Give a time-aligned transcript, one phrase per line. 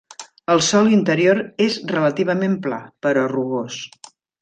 [0.53, 3.83] El sòl interior és relativament pla, però rugós.